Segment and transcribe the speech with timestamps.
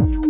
[0.00, 0.23] you.